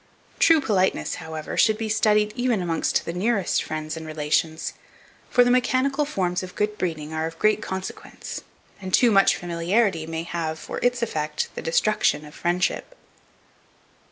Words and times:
True 0.39 0.59
politeness, 0.61 1.17
however, 1.21 1.55
should 1.55 1.77
be 1.77 1.87
studied 1.87 2.33
even 2.35 2.59
amongst 2.59 3.05
the 3.05 3.13
nearest 3.13 3.61
friends 3.61 3.95
and 3.95 4.07
relations; 4.07 4.73
for 5.29 5.43
the 5.43 5.51
mechanical 5.51 6.05
forms 6.05 6.41
of 6.41 6.55
good 6.55 6.75
breeding 6.79 7.13
are 7.13 7.27
of 7.27 7.37
great 7.37 7.61
consequence, 7.61 8.41
and 8.81 8.91
too 8.95 9.11
much 9.11 9.35
familiarity 9.35 10.07
may 10.07 10.23
have, 10.23 10.57
for 10.57 10.79
its 10.79 11.03
effect, 11.03 11.49
the 11.53 11.61
destruction 11.61 12.25
of 12.25 12.33
friendship. 12.33 12.95